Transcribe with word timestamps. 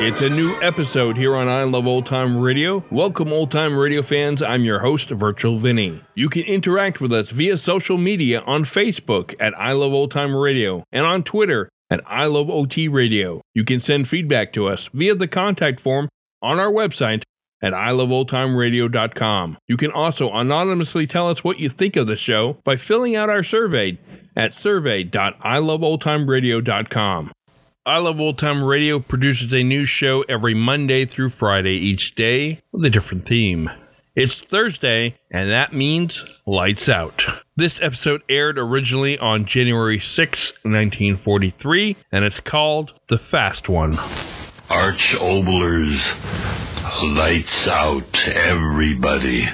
It's 0.00 0.22
a 0.22 0.30
new 0.30 0.54
episode 0.62 1.16
here 1.16 1.34
on 1.34 1.48
I 1.48 1.64
Love 1.64 1.88
Old 1.88 2.06
Time 2.06 2.38
Radio. 2.38 2.84
Welcome, 2.90 3.32
old 3.32 3.50
time 3.50 3.76
radio 3.76 4.00
fans. 4.00 4.42
I'm 4.42 4.62
your 4.62 4.78
host, 4.78 5.10
Virtual 5.10 5.58
Vinny. 5.58 6.00
You 6.14 6.28
can 6.28 6.44
interact 6.44 7.00
with 7.00 7.12
us 7.12 7.30
via 7.30 7.56
social 7.56 7.98
media 7.98 8.42
on 8.42 8.62
Facebook 8.62 9.34
at 9.40 9.58
I 9.58 9.72
Love 9.72 9.92
Old 9.92 10.12
Time 10.12 10.36
Radio 10.36 10.84
and 10.92 11.04
on 11.04 11.24
Twitter 11.24 11.68
at 11.90 12.00
I 12.06 12.26
Love 12.26 12.48
OT 12.48 12.86
Radio. 12.86 13.40
You 13.54 13.64
can 13.64 13.80
send 13.80 14.06
feedback 14.06 14.52
to 14.52 14.68
us 14.68 14.88
via 14.94 15.16
the 15.16 15.26
contact 15.26 15.80
form 15.80 16.08
on 16.42 16.60
our 16.60 16.70
website 16.70 17.24
at 17.60 17.72
iloveoldtimeradio.com. 17.72 19.58
You 19.66 19.76
can 19.76 19.90
also 19.90 20.32
anonymously 20.32 21.08
tell 21.08 21.28
us 21.28 21.42
what 21.42 21.58
you 21.58 21.68
think 21.68 21.96
of 21.96 22.06
the 22.06 22.14
show 22.14 22.56
by 22.62 22.76
filling 22.76 23.16
out 23.16 23.30
our 23.30 23.42
survey 23.42 23.98
at 24.36 24.54
survey.iloveoldtimeradio.com. 24.54 27.32
I 27.88 27.96
Love 27.96 28.20
Old 28.20 28.36
Time 28.36 28.62
Radio 28.62 28.98
produces 28.98 29.50
a 29.54 29.62
new 29.62 29.86
show 29.86 30.20
every 30.28 30.52
Monday 30.52 31.06
through 31.06 31.30
Friday 31.30 31.72
each 31.72 32.14
day 32.14 32.60
with 32.70 32.84
a 32.84 32.90
different 32.90 33.26
theme. 33.26 33.70
It's 34.14 34.42
Thursday, 34.42 35.18
and 35.30 35.48
that 35.50 35.72
means 35.72 36.42
Lights 36.46 36.90
Out. 36.90 37.24
This 37.56 37.80
episode 37.80 38.22
aired 38.28 38.58
originally 38.58 39.18
on 39.18 39.46
January 39.46 40.00
6, 40.00 40.50
1943, 40.64 41.96
and 42.12 42.26
it's 42.26 42.40
called 42.40 42.92
The 43.08 43.16
Fast 43.16 43.70
One. 43.70 43.98
Arch 44.68 45.14
Oboler's, 45.18 46.02
lights 47.16 47.68
out, 47.68 48.14
everybody. 48.34 49.48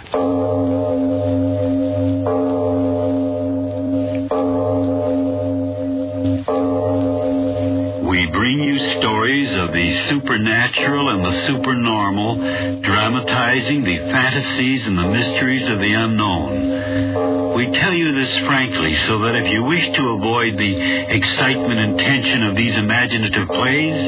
We 8.15 8.31
bring 8.31 8.63
you 8.63 8.79
stories 9.03 9.51
of 9.59 9.75
the 9.75 9.89
supernatural 10.07 11.19
and 11.19 11.27
the 11.27 11.35
supernormal, 11.51 12.39
dramatizing 12.79 13.83
the 13.83 13.99
fantasies 14.07 14.87
and 14.87 14.95
the 14.95 15.11
mysteries 15.11 15.67
of 15.67 15.83
the 15.83 15.93
unknown. 15.99 17.59
We 17.59 17.75
tell 17.75 17.91
you 17.91 18.15
this 18.15 18.31
frankly 18.47 18.95
so 19.11 19.19
that 19.19 19.35
if 19.35 19.51
you 19.51 19.67
wish 19.67 19.83
to 19.99 20.03
avoid 20.15 20.55
the 20.55 20.75
excitement 21.11 21.75
and 21.75 21.99
tension 21.99 22.47
of 22.47 22.55
these 22.55 22.79
imaginative 22.79 23.51
plays, 23.51 23.99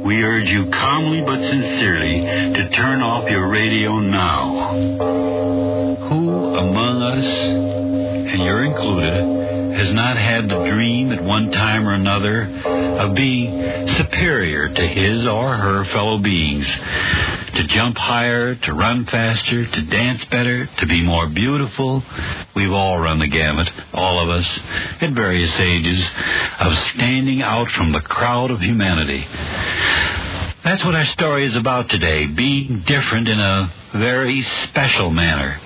we 0.00 0.16
urge 0.24 0.48
you 0.48 0.72
calmly 0.72 1.20
but 1.20 1.36
sincerely 1.36 2.56
to 2.56 2.62
turn 2.72 3.04
off 3.04 3.28
your 3.28 3.52
radio 3.52 4.00
now. 4.00 4.72
Who 6.08 6.56
among 6.56 6.96
us, 7.04 7.28
and 8.32 8.40
you're 8.40 8.64
included, 8.64 9.45
has 9.76 9.92
not 9.94 10.16
had 10.16 10.48
the 10.48 10.64
dream 10.72 11.12
at 11.12 11.22
one 11.22 11.50
time 11.50 11.86
or 11.86 11.92
another 11.92 12.48
of 12.96 13.14
being 13.14 13.86
superior 13.98 14.68
to 14.72 14.82
his 14.88 15.26
or 15.26 15.56
her 15.56 15.84
fellow 15.92 16.18
beings? 16.22 16.66
To 17.56 17.66
jump 17.68 17.96
higher, 17.96 18.54
to 18.54 18.72
run 18.72 19.04
faster, 19.04 19.64
to 19.64 19.86
dance 19.90 20.24
better, 20.30 20.68
to 20.78 20.86
be 20.86 21.02
more 21.02 21.28
beautiful. 21.28 22.02
We've 22.54 22.72
all 22.72 22.98
run 22.98 23.18
the 23.18 23.28
gamut, 23.28 23.68
all 23.92 24.22
of 24.22 24.28
us, 24.38 24.48
at 25.00 25.14
various 25.14 25.52
ages, 25.60 26.02
of 26.60 26.72
standing 26.94 27.42
out 27.42 27.68
from 27.76 27.92
the 27.92 28.00
crowd 28.00 28.50
of 28.50 28.60
humanity. 28.60 29.24
That's 30.64 30.84
what 30.84 30.94
our 30.96 31.06
story 31.12 31.46
is 31.46 31.56
about 31.56 31.88
today, 31.90 32.26
being 32.26 32.82
different 32.86 33.28
in 33.28 33.38
a 33.38 33.72
very 33.92 34.44
special 34.64 35.10
manner. 35.10 35.60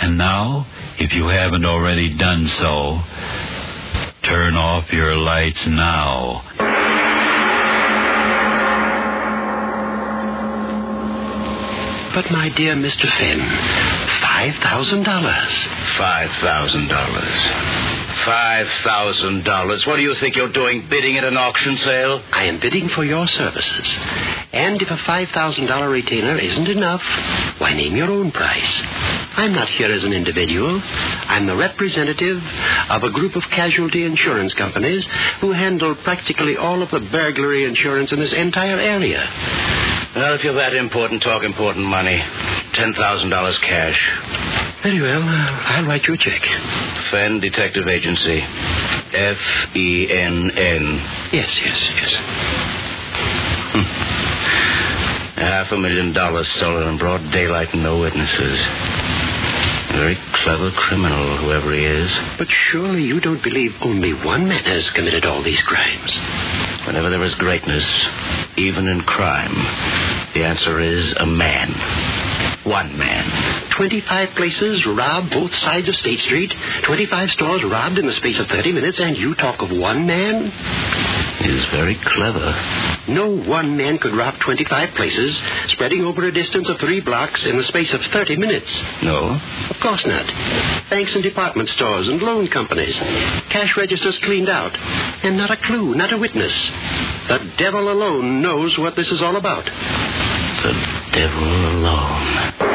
And 0.00 0.16
now, 0.16 0.66
if 0.98 1.12
you 1.12 1.26
haven't 1.26 1.64
already 1.64 2.16
done 2.16 2.46
so, 2.60 3.00
turn 4.24 4.56
off 4.56 4.90
your 4.92 5.16
lights 5.16 5.64
now. 5.68 6.42
But, 12.14 12.30
my 12.30 12.48
dear 12.56 12.74
Mr. 12.76 13.06
Fenn, 13.18 13.40
$5,000. 14.22 15.98
Five 15.98 16.30
thousand 18.24 18.24
dollars. 18.24 18.26
Five 18.26 18.66
thousand 18.84 19.44
dollars. 19.44 19.84
What 19.86 19.96
do 19.96 20.02
you 20.02 20.14
think 20.20 20.36
you're 20.36 20.52
doing, 20.52 20.86
bidding 20.88 21.16
at 21.16 21.24
an 21.24 21.36
auction 21.36 21.76
sale? 21.76 22.22
I 22.32 22.46
am 22.46 22.60
bidding 22.60 22.88
for 22.94 23.04
your 23.04 23.26
services. 23.26 23.86
And 24.54 24.80
if 24.80 24.88
a 24.88 24.96
$5,000 25.10 25.90
retainer 25.90 26.38
isn't 26.38 26.68
enough, 26.68 27.02
why 27.58 27.74
name 27.74 27.96
your 27.96 28.10
own 28.10 28.30
price. 28.30 28.82
I'm 29.36 29.52
not 29.52 29.68
here 29.68 29.92
as 29.92 30.04
an 30.04 30.12
individual. 30.12 30.80
I'm 30.80 31.46
the 31.46 31.56
representative 31.56 32.38
of 32.88 33.02
a 33.02 33.10
group 33.10 33.34
of 33.34 33.42
casualty 33.50 34.04
insurance 34.04 34.54
companies 34.54 35.04
who 35.40 35.52
handle 35.52 35.96
practically 36.04 36.56
all 36.56 36.82
of 36.82 36.90
the 36.90 37.02
burglary 37.10 37.64
insurance 37.64 38.12
in 38.12 38.20
this 38.20 38.34
entire 38.36 38.78
area. 38.78 39.26
Well, 40.14 40.34
if 40.38 40.44
you're 40.44 40.54
that 40.54 40.74
important, 40.74 41.22
talk 41.22 41.42
important 41.42 41.86
money. 41.86 42.14
Ten 42.74 42.94
thousand 42.94 43.30
dollars 43.30 43.58
cash. 43.66 43.98
Very 44.82 45.00
well. 45.02 45.22
uh, 45.22 45.74
I'll 45.74 45.86
write 45.86 46.04
you 46.06 46.14
a 46.14 46.18
check. 46.18 46.40
Fenn 47.10 47.40
Detective 47.40 47.88
Agency. 47.88 48.38
F 49.10 49.38
E 49.74 50.06
N 50.10 50.50
N. 50.54 50.84
Yes, 51.34 51.50
yes, 51.66 51.78
yes. 51.98 52.12
Half 55.34 55.72
a 55.72 55.78
million 55.78 56.12
dollars 56.12 56.48
stolen 56.58 56.88
in 56.94 56.98
broad 56.98 57.20
daylight 57.32 57.68
and 57.74 57.82
no 57.82 57.98
witnesses. 57.98 58.58
Very 59.98 60.18
clever 60.42 60.70
criminal, 60.88 61.38
whoever 61.42 61.74
he 61.74 61.84
is. 61.84 62.10
But 62.38 62.48
surely 62.70 63.02
you 63.02 63.20
don't 63.20 63.42
believe 63.42 63.70
only 63.82 64.12
one 64.14 64.48
man 64.48 64.64
has 64.64 64.90
committed 64.94 65.24
all 65.24 65.42
these 65.42 65.62
crimes. 65.66 66.10
Whenever 66.86 67.10
there 67.10 67.22
is 67.24 67.34
greatness, 67.38 67.86
even 68.56 68.86
in 68.86 69.00
crime, 69.02 69.54
the 70.34 70.44
answer 70.44 70.80
is 70.80 71.14
a 71.18 71.26
man. 71.26 71.70
One 72.64 72.96
man. 72.96 73.70
25 73.76 74.36
places 74.36 74.86
robbed 74.86 75.30
both 75.30 75.50
sides 75.62 75.88
of 75.88 75.94
State 75.96 76.20
Street, 76.20 76.52
25 76.86 77.30
stores 77.30 77.62
robbed 77.68 77.98
in 77.98 78.06
the 78.06 78.12
space 78.12 78.38
of 78.40 78.46
30 78.48 78.72
minutes, 78.72 79.00
and 79.00 79.16
you 79.16 79.34
talk 79.34 79.60
of 79.60 79.76
one 79.76 80.06
man? 80.06 81.13
Is 81.44 81.66
very 81.72 82.00
clever. 82.16 82.56
No 83.08 83.28
one 83.28 83.76
man 83.76 83.98
could 83.98 84.16
rob 84.16 84.32
25 84.46 84.96
places, 84.96 85.38
spreading 85.68 86.00
over 86.00 86.24
a 86.24 86.32
distance 86.32 86.70
of 86.70 86.80
three 86.80 87.02
blocks 87.02 87.44
in 87.44 87.58
the 87.58 87.64
space 87.64 87.92
of 87.92 88.00
30 88.14 88.36
minutes. 88.36 88.70
No? 89.02 89.38
Of 89.68 89.76
course 89.82 90.02
not. 90.06 90.24
Banks 90.88 91.12
and 91.14 91.22
department 91.22 91.68
stores 91.68 92.08
and 92.08 92.22
loan 92.22 92.48
companies. 92.48 92.96
Cash 93.52 93.76
registers 93.76 94.18
cleaned 94.24 94.48
out. 94.48 94.72
And 94.74 95.36
not 95.36 95.50
a 95.50 95.60
clue, 95.66 95.94
not 95.94 96.14
a 96.14 96.18
witness. 96.18 96.52
The 97.28 97.52
devil 97.58 97.92
alone 97.92 98.40
knows 98.40 98.78
what 98.78 98.96
this 98.96 99.08
is 99.08 99.20
all 99.20 99.36
about. 99.36 99.64
The 99.66 100.72
devil 101.12 101.44
alone. 101.76 102.73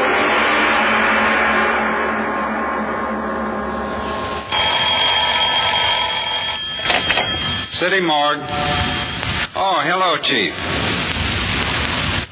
City 7.79 8.01
morgue. 8.01 8.43
Oh, 9.55 9.79
hello, 9.87 10.17
Chief. 10.27 10.53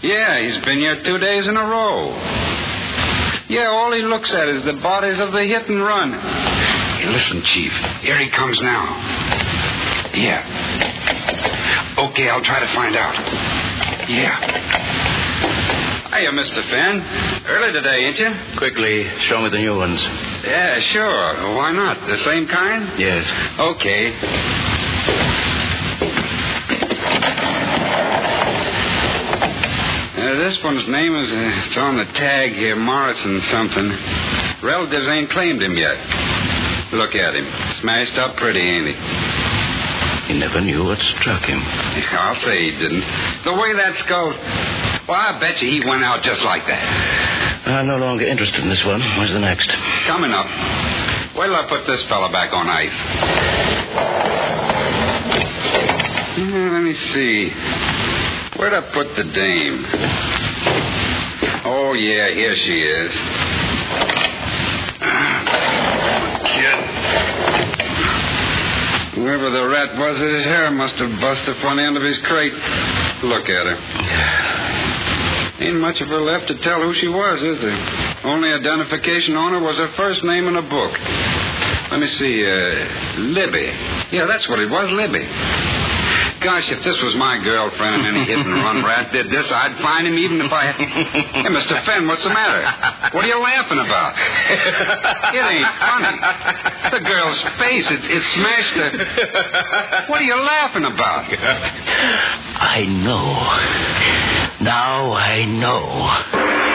Yeah, 0.03 0.43
he's 0.43 0.59
been 0.65 0.79
here 0.79 0.99
two 1.03 1.17
days 1.17 1.47
in 1.47 1.55
a 1.55 1.63
row. 1.63 2.11
Yeah, 3.47 3.71
all 3.71 3.93
he 3.95 4.03
looks 4.03 4.31
at 4.35 4.47
is 4.49 4.63
the 4.65 4.75
bodies 4.83 5.19
of 5.23 5.31
the 5.31 5.43
hit 5.47 5.69
and 5.71 5.79
run. 5.79 6.11
Hey, 6.11 7.07
listen, 7.07 7.41
Chief. 7.55 7.71
Here 8.03 8.19
he 8.19 8.29
comes 8.35 8.59
now. 8.61 8.83
Yeah. 10.19 10.43
Okay, 12.11 12.27
I'll 12.27 12.43
try 12.43 12.59
to 12.59 12.71
find 12.75 12.95
out. 12.99 13.15
Yeah. 14.11 14.35
Hiya, 16.11 16.31
Mr. 16.35 16.61
Fenn. 16.67 16.99
Early 17.47 17.71
today, 17.71 18.03
ain't 18.03 18.17
you? 18.19 18.31
Quickly, 18.57 19.07
show 19.29 19.41
me 19.41 19.49
the 19.49 19.59
new 19.59 19.77
ones. 19.77 19.99
Yeah, 20.43 20.79
sure. 20.91 21.55
Why 21.55 21.71
not? 21.71 22.03
The 22.03 22.17
same 22.25 22.47
kind? 22.47 22.99
Yes. 22.99 23.23
Okay. 23.59 24.11
This 30.37 30.53
one's 30.61 30.85
name 30.85 31.17
is 31.17 31.29
uh, 31.33 31.65
it's 31.65 31.77
on 31.81 31.97
the 31.97 32.05
tag 32.13 32.53
here, 32.53 32.77
Morrison 32.77 33.41
something. 33.49 33.89
Relatives 34.61 35.09
ain't 35.09 35.33
claimed 35.33 35.61
him 35.61 35.73
yet. 35.73 35.97
Look 36.93 37.17
at 37.17 37.33
him, 37.33 37.47
smashed 37.81 38.13
up 38.21 38.37
pretty, 38.37 38.61
ain't 38.61 38.93
he? 38.93 38.95
He 40.29 40.33
never 40.37 40.61
knew 40.61 40.85
what 40.85 41.01
struck 41.17 41.41
him. 41.41 41.57
I'll 42.21 42.37
say 42.45 42.53
he 42.69 42.71
didn't. 42.77 43.01
The 43.49 43.55
way 43.57 43.73
that 43.81 43.97
skull. 44.05 44.29
Well, 45.09 45.17
I 45.17 45.39
bet 45.41 45.57
you 45.57 45.73
he 45.73 45.81
went 45.87 46.03
out 46.05 46.21
just 46.21 46.43
like 46.45 46.67
that. 46.69 46.83
I'm 47.65 47.87
no 47.87 47.97
longer 47.97 48.27
interested 48.27 48.61
in 48.61 48.69
this 48.69 48.83
one. 48.85 49.01
Where's 49.17 49.33
the 49.33 49.41
next? 49.41 49.67
Coming 50.05 50.31
up. 50.31 50.45
Wait 51.33 51.47
till 51.49 51.55
I 51.55 51.65
put 51.65 51.87
this 51.89 52.03
fella 52.09 52.29
back 52.29 52.53
on 52.53 52.69
ice. 52.69 52.97
Let 56.37 56.83
me 56.85 56.93
see. 57.15 57.86
Where'd 58.57 58.73
I 58.73 58.81
put 58.91 59.07
the 59.13 59.23
dame? 59.23 59.85
Oh, 61.65 61.93
yeah, 61.93 62.33
here 62.33 62.55
she 62.57 62.73
is. 62.73 63.11
Kid. 66.41 66.79
Whoever 69.13 69.53
the 69.53 69.61
rat 69.69 69.93
was, 69.93 70.17
his 70.17 70.45
hair 70.49 70.71
must 70.71 70.95
have 70.97 71.13
busted 71.21 71.55
from 71.61 71.77
the 71.77 71.83
end 71.83 71.97
of 71.97 72.03
his 72.03 72.17
crate. 72.25 72.53
Look 73.29 73.45
at 73.45 73.65
her. 73.69 73.77
Ain't 75.61 75.77
much 75.77 76.01
of 76.01 76.07
her 76.09 76.21
left 76.21 76.47
to 76.49 76.57
tell 76.63 76.81
who 76.81 76.93
she 76.97 77.07
was, 77.07 77.37
is 77.41 77.61
there? 77.61 77.77
Only 78.25 78.49
identification 78.49 79.35
on 79.35 79.53
her 79.53 79.61
was 79.61 79.77
her 79.77 79.93
first 79.97 80.23
name 80.23 80.47
in 80.47 80.55
a 80.57 80.65
book. 80.65 80.93
Let 81.91 81.99
me 81.99 82.07
see, 82.17 82.41
uh, 82.41 83.21
Libby. 83.37 83.69
Yeah, 84.17 84.25
that's 84.25 84.49
what 84.49 84.59
it 84.59 84.69
was, 84.69 84.89
Libby. 84.97 85.25
Gosh, 86.43 86.69
if 86.69 86.83
this 86.85 86.97
was 87.01 87.15
my 87.17 87.41
girlfriend 87.43 88.05
and 88.05 88.15
any 88.15 88.25
hit 88.25 88.37
and 88.37 88.53
run 88.61 88.85
rat 88.85 89.11
did 89.11 89.25
this, 89.27 89.45
I'd 89.49 89.77
find 89.81 90.05
him 90.07 90.17
even 90.17 90.41
if 90.41 90.51
I. 90.51 90.71
Hey, 90.71 91.49
Mr. 91.49 91.83
Fenn, 91.85 92.07
what's 92.07 92.23
the 92.23 92.29
matter? 92.29 92.61
What 93.15 93.25
are 93.25 93.27
you 93.27 93.41
laughing 93.41 93.79
about? 93.79 94.13
It 95.33 95.41
ain't 95.41 95.67
funny. 95.81 96.17
The 96.93 97.01
girl's 97.09 97.41
face, 97.57 97.85
it, 97.89 98.01
it 98.05 98.23
smashed 98.37 98.75
her. 98.77 98.89
What 100.09 100.21
are 100.21 100.25
you 100.29 100.35
laughing 100.37 100.85
about? 100.85 101.25
I 102.61 102.85
know. 102.85 103.33
Now 104.63 105.13
I 105.13 105.45
know. 105.45 106.66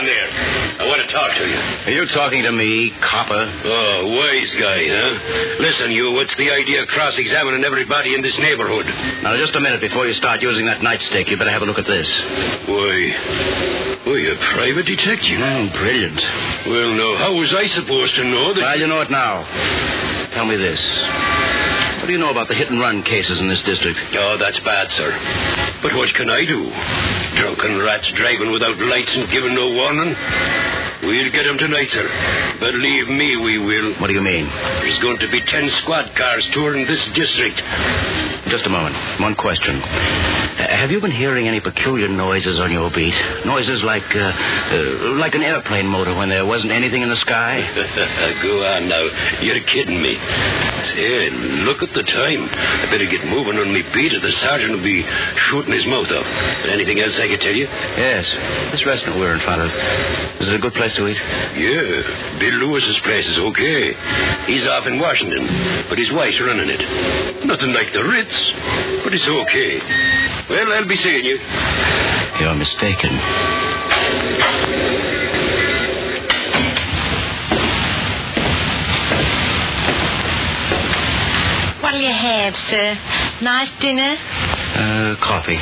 On 0.00 0.08
there. 0.08 0.32
I 0.80 0.88
want 0.88 1.04
to 1.04 1.12
talk 1.12 1.28
to 1.36 1.44
you. 1.44 1.60
Are 1.60 1.92
you 1.92 2.08
talking 2.16 2.40
to 2.40 2.56
me, 2.56 2.88
copper? 3.04 3.36
Oh, 3.36 4.08
wise 4.08 4.52
guy, 4.56 4.80
huh? 4.88 5.60
Listen, 5.60 5.92
you, 5.92 6.16
what's 6.16 6.32
the 6.40 6.48
idea 6.48 6.80
of 6.80 6.88
cross 6.88 7.12
examining 7.20 7.68
everybody 7.68 8.16
in 8.16 8.24
this 8.24 8.32
neighborhood? 8.40 8.88
Now, 9.20 9.36
just 9.36 9.52
a 9.52 9.60
minute 9.60 9.84
before 9.84 10.08
you 10.08 10.16
start 10.16 10.40
using 10.40 10.64
that 10.72 10.80
nightstick, 10.80 11.28
you 11.28 11.36
better 11.36 11.52
have 11.52 11.60
a 11.60 11.68
look 11.68 11.76
at 11.76 11.84
this. 11.84 12.08
Why. 12.64 12.96
Why, 14.08 14.20
a 14.24 14.36
private 14.56 14.88
detective? 14.88 15.36
Mm, 15.36 15.68
brilliant. 15.76 16.20
Well, 16.64 16.96
now, 16.96 17.12
how 17.20 17.36
was 17.36 17.52
I 17.52 17.68
supposed 17.68 18.16
to 18.16 18.24
know 18.24 18.56
that. 18.56 18.64
Well, 18.64 18.80
you 18.80 18.88
know 18.88 19.04
it 19.04 19.12
now. 19.12 19.44
Tell 20.32 20.48
me 20.48 20.56
this. 20.56 20.80
What 22.00 22.08
do 22.08 22.16
you 22.16 22.22
know 22.24 22.32
about 22.32 22.48
the 22.48 22.56
hit 22.56 22.72
and 22.72 22.80
run 22.80 23.04
cases 23.04 23.36
in 23.36 23.52
this 23.52 23.60
district? 23.68 24.00
Oh, 24.16 24.40
that's 24.40 24.56
bad, 24.64 24.88
sir. 24.96 25.12
But 25.84 25.92
what 25.92 26.08
can 26.16 26.32
I 26.32 26.48
do? 26.48 26.72
Drunken 27.60 27.84
rats 27.84 28.10
driving 28.16 28.52
without 28.52 28.78
lights 28.78 29.12
and 29.12 29.28
giving 29.28 29.54
no 29.54 29.68
warning? 29.68 30.16
We'll 31.02 31.32
get 31.32 31.48
him 31.48 31.56
tonight, 31.56 31.88
sir. 31.90 32.04
Believe 32.60 33.08
me, 33.08 33.40
we 33.40 33.56
will. 33.56 33.96
What 34.00 34.08
do 34.08 34.14
you 34.14 34.20
mean? 34.20 34.44
There's 34.84 35.00
going 35.00 35.16
to 35.24 35.28
be 35.32 35.40
ten 35.48 35.64
squad 35.82 36.12
cars 36.12 36.44
touring 36.52 36.84
this 36.84 37.00
district. 37.16 37.56
Just 38.52 38.66
a 38.66 38.72
moment. 38.72 38.96
One 39.20 39.32
question. 39.34 39.80
Uh, 39.80 40.76
have 40.76 40.90
you 40.90 41.00
been 41.00 41.12
hearing 41.14 41.48
any 41.48 41.60
peculiar 41.60 42.08
noises 42.08 42.60
on 42.60 42.72
your 42.72 42.92
beat? 42.92 43.14
Noises 43.48 43.80
like, 43.84 44.04
uh, 44.12 44.20
uh, 44.20 45.16
like 45.16 45.32
an 45.32 45.40
airplane 45.40 45.86
motor 45.86 46.12
when 46.16 46.28
there 46.28 46.44
wasn't 46.44 46.72
anything 46.72 47.00
in 47.00 47.08
the 47.08 47.20
sky? 47.24 47.60
Go 48.44 48.60
on 48.64 48.88
now. 48.88 49.04
You're 49.40 49.60
kidding 49.72 50.00
me. 50.00 50.16
Say, 50.92 51.30
look 51.64 51.80
at 51.84 51.92
the 51.96 52.04
time. 52.04 52.42
I 52.48 52.88
better 52.92 53.08
get 53.08 53.24
moving 53.28 53.56
on 53.60 53.72
me 53.72 53.84
beat 53.92 54.12
or 54.16 54.20
the 54.20 54.32
sergeant 54.44 54.72
will 54.76 54.84
be 54.84 55.04
shooting 55.48 55.72
his 55.72 55.84
mouth 55.88 56.08
off. 56.12 56.28
Anything 56.68 57.00
else 57.00 57.16
I 57.20 57.28
can 57.28 57.40
tell 57.40 57.56
you? 57.56 57.68
Yes. 57.96 58.24
This 58.72 58.84
restaurant 58.84 59.16
we're 59.20 59.36
in 59.36 59.44
front 59.44 59.64
of. 59.64 59.70
Is 60.40 60.48
it 60.48 60.56
a 60.56 60.62
good 60.64 60.74
place 60.74 60.89
to 60.96 61.06
eat? 61.08 61.20
Yeah. 61.56 62.38
Bill 62.38 62.56
Lewis's 62.66 63.00
place 63.04 63.26
is 63.26 63.38
okay. 63.52 63.94
He's 64.46 64.66
off 64.66 64.86
in 64.86 64.98
Washington, 64.98 65.86
but 65.88 65.98
his 65.98 66.10
wife's 66.12 66.40
running 66.40 66.68
it. 66.68 66.82
Nothing 67.46 67.72
like 67.72 67.92
the 67.92 68.02
Ritz, 68.02 68.36
but 69.04 69.12
it's 69.12 69.28
okay. 69.28 69.72
Well, 70.48 70.72
I'll 70.72 70.88
be 70.88 70.96
seeing 70.96 71.24
you. 71.24 71.38
You're 72.40 72.54
mistaken. 72.56 73.12
What'll 81.82 82.00
you 82.00 82.12
have, 82.12 82.54
sir? 82.70 82.94
Nice 83.42 83.70
dinner? 83.80 84.14
Uh, 84.70 85.16
coffee. 85.22 85.58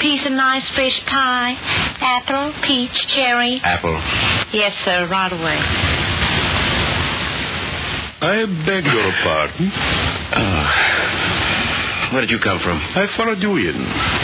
Piece 0.00 0.24
of 0.26 0.32
nice 0.32 0.68
fish 0.76 0.98
pie? 1.08 1.56
Apple, 2.00 2.52
peach, 2.66 2.92
cherry? 3.16 3.60
Apple. 3.64 3.96
Yes, 4.52 4.72
sir, 4.84 5.08
right 5.08 5.32
away. 5.32 5.58
I 8.22 8.44
beg 8.66 8.84
your 8.84 9.10
pardon. 9.24 9.72
Oh. 10.36 10.68
Where 12.12 12.20
did 12.20 12.30
you 12.30 12.38
come 12.44 12.60
from? 12.60 12.76
I 12.78 13.06
followed 13.16 13.40
you 13.40 13.56
in. 13.56 13.82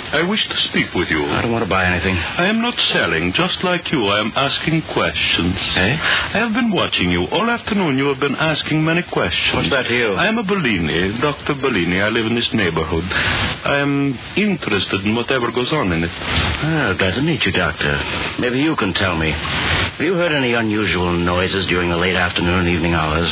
I 0.09 0.25
wish 0.25 0.41
to 0.49 0.59
speak 0.73 0.95
with 0.97 1.09
you. 1.13 1.21
I 1.27 1.43
don't 1.43 1.53
want 1.53 1.65
to 1.65 1.69
buy 1.69 1.85
anything. 1.85 2.17
I 2.17 2.49
am 2.49 2.63
not 2.63 2.73
selling, 2.93 3.33
just 3.37 3.61
like 3.63 3.85
you. 3.93 4.01
I 4.09 4.21
am 4.21 4.33
asking 4.35 4.83
questions. 4.97 5.57
Eh? 5.77 5.95
I 6.33 6.37
have 6.41 6.53
been 6.57 6.73
watching 6.73 7.11
you. 7.11 7.29
All 7.29 7.45
afternoon 7.51 7.99
you 7.99 8.07
have 8.09 8.21
been 8.21 8.35
asking 8.35 8.85
many 8.85 9.05
questions. 9.13 9.53
What's 9.53 9.71
that 9.71 9.85
to 9.89 9.95
you? 9.95 10.17
I 10.17 10.29
am 10.29 10.39
a 10.39 10.45
Bellini, 10.45 11.21
Dr. 11.21 11.61
Bellini. 11.61 12.01
I 12.01 12.09
live 12.09 12.25
in 12.25 12.35
this 12.35 12.49
neighborhood. 12.57 13.05
I 13.05 13.85
am 13.85 14.17
interested 14.37 15.05
in 15.05 15.15
whatever 15.15 15.53
goes 15.53 15.69
on 15.73 15.93
in 15.93 16.05
it. 16.05 16.11
Ah, 16.13 16.97
glad 16.97 17.15
to 17.17 17.23
meet 17.23 17.45
you, 17.45 17.53
Doctor. 17.53 17.93
Maybe 18.41 18.61
you 18.65 18.77
can 18.77 18.95
tell 18.95 19.17
me. 19.17 19.29
Have 19.31 20.07
you 20.07 20.15
heard 20.15 20.33
any 20.33 20.55
unusual 20.55 21.13
noises 21.13 21.67
during 21.69 21.91
the 21.91 21.97
late 22.01 22.17
afternoon 22.17 22.65
and 22.65 22.69
evening 22.69 22.95
hours? 22.95 23.29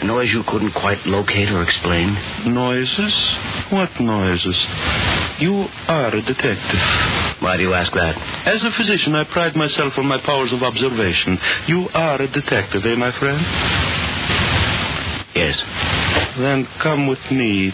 A 0.00 0.04
noise 0.04 0.30
you 0.32 0.44
couldn't 0.48 0.72
quite 0.72 1.04
locate 1.04 1.50
or 1.50 1.62
explain? 1.62 2.14
Noises? 2.46 3.14
What 3.72 3.90
noises? 4.00 4.56
You 5.40 5.66
are 5.88 6.05
a 6.14 6.22
detective. 6.22 6.84
Why 7.40 7.56
do 7.56 7.62
you 7.62 7.74
ask 7.74 7.92
that? 7.92 8.14
As 8.46 8.62
a 8.64 8.72
physician, 8.76 9.14
I 9.14 9.24
pride 9.32 9.56
myself 9.56 9.94
on 9.96 10.06
my 10.06 10.18
powers 10.24 10.52
of 10.52 10.62
observation. 10.62 11.38
You 11.68 11.88
are 11.94 12.20
a 12.20 12.28
detective, 12.30 12.84
eh, 12.84 12.94
my 12.94 13.12
friend? 13.18 13.40
Yes. 15.34 15.56
Then 16.38 16.66
come 16.82 17.06
with 17.06 17.22
me. 17.30 17.72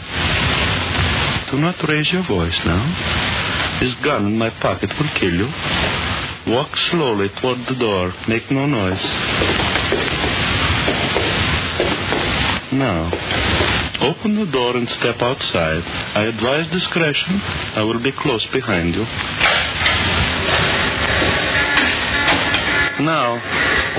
Do 1.50 1.58
not 1.58 1.76
raise 1.88 2.08
your 2.12 2.26
voice 2.26 2.58
now. 2.64 3.78
This 3.80 3.94
gun 4.04 4.26
in 4.26 4.38
my 4.38 4.50
pocket 4.60 4.90
will 4.98 5.10
kill 5.20 5.34
you. 5.34 5.48
Walk 6.52 6.70
slowly 6.90 7.28
toward 7.40 7.58
the 7.68 7.76
door. 7.78 8.12
Make 8.28 8.50
no 8.50 8.66
noise. 8.66 9.02
Now, 12.72 13.10
open 14.02 14.34
the 14.36 14.50
door 14.50 14.76
and 14.76 14.88
step 14.98 15.16
outside. 15.20 15.82
I 16.14 16.26
advise 16.26 16.66
discretion. 16.72 17.40
I 17.76 17.82
will 17.84 18.02
be 18.02 18.12
close 18.12 18.46
behind 18.52 18.94
you. 18.94 19.04
Now, 23.02 23.34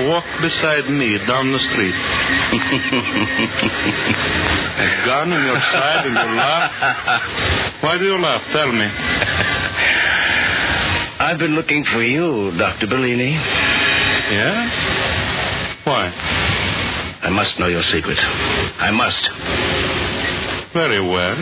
walk 0.08 0.24
beside 0.40 0.88
me 0.90 1.18
down 1.26 1.52
the 1.52 1.58
street. 1.58 1.94
A 4.74 4.88
gun 5.06 5.32
in 5.32 5.44
your 5.44 5.60
side 5.72 6.06
and 6.06 6.14
you 6.14 6.36
laugh? 6.36 6.70
Why 7.82 7.98
do 7.98 8.04
you 8.04 8.18
laugh? 8.18 8.42
Tell 8.52 8.72
me. 8.72 8.88
I've 11.20 11.38
been 11.38 11.54
looking 11.54 11.84
for 11.92 12.02
you, 12.02 12.52
Dr. 12.58 12.86
Bellini. 12.86 13.32
Yeah? 13.32 14.68
Why? 15.84 16.10
I 17.22 17.30
must 17.30 17.58
know 17.58 17.68
your 17.68 17.82
secret. 17.82 18.18
I 18.18 18.90
must. 18.90 19.93
Very 20.74 21.00
well. 21.00 21.36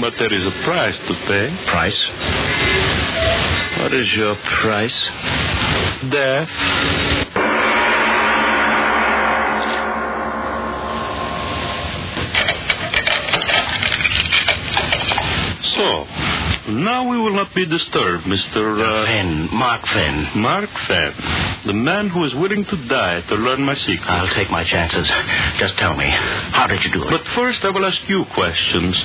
But 0.00 0.14
there 0.18 0.34
is 0.34 0.44
a 0.44 0.64
price 0.64 0.96
to 1.06 1.14
pay. 1.28 1.64
Price? 1.70 2.10
What 3.80 3.94
is 3.94 4.08
your 4.16 4.34
price? 4.62 5.08
Death. 6.10 6.48
So, 15.76 16.04
now 16.72 17.08
we 17.08 17.18
will 17.18 17.34
not 17.34 17.54
be 17.54 17.64
disturbed, 17.64 18.24
Mr. 18.24 18.74
Uh, 18.74 19.06
Fenn, 19.06 19.48
Mark 19.52 19.82
Fenn. 19.86 20.30
Mark 20.36 20.70
Fenn, 20.88 21.14
the 21.66 21.72
man 21.72 22.10
who 22.10 22.24
is 22.24 22.34
willing 22.34 22.64
to 22.64 22.76
die 22.88 23.22
to 23.28 23.34
learn 23.34 23.62
my 23.62 23.74
secret. 23.74 24.06
I'll 24.06 24.34
take 24.34 24.50
my 24.50 24.64
chances. 24.64 25.06
Just 25.58 25.78
tell 25.78 25.94
me, 25.94 26.06
how 26.08 26.66
did 26.66 26.82
you 26.82 26.90
do 26.90 27.06
it? 27.06 27.10
But 27.10 27.22
first, 27.34 27.62
I 27.62 27.70
will 27.70 27.86
ask 27.86 27.98
you 28.08 28.24
questions. 28.34 28.98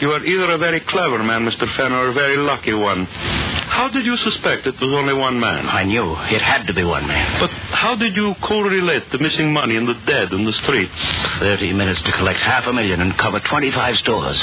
You 0.00 0.10
are 0.12 0.24
either 0.24 0.52
a 0.52 0.58
very 0.58 0.80
clever 0.80 1.22
man, 1.22 1.44
Mr. 1.44 1.68
Fenn, 1.76 1.92
or 1.92 2.08
a 2.08 2.14
very 2.14 2.36
lucky 2.36 2.72
one. 2.72 3.04
How 3.04 3.88
did 3.92 4.06
you 4.06 4.16
suspect 4.16 4.66
it 4.66 4.74
was 4.80 4.92
only 4.92 5.14
one 5.14 5.38
man? 5.38 5.66
I 5.68 5.84
knew 5.84 6.16
it 6.32 6.40
had 6.40 6.66
to 6.66 6.74
be 6.74 6.84
one 6.84 7.06
man. 7.06 7.40
But 7.40 7.50
how 7.78 7.94
did 7.94 8.16
you 8.16 8.34
correlate 8.42 9.06
the 9.12 9.18
missing 9.22 9.52
money 9.52 9.76
and 9.76 9.86
the 9.86 9.94
dead 10.02 10.32
in 10.34 10.42
the 10.44 10.52
streets? 10.66 10.98
Thirty 11.38 11.72
minutes 11.72 12.02
to 12.02 12.12
collect 12.18 12.40
half 12.42 12.66
a 12.66 12.72
million 12.72 13.00
and 13.00 13.14
cover 13.18 13.38
25 13.38 13.70
stores. 14.02 14.34